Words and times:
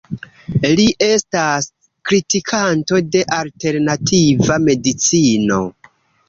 Li 0.77 0.85
estas 1.07 1.67
kritikanto 2.11 3.03
de 3.17 3.21
Alternativa 3.41 4.59
medicino. 4.65 5.63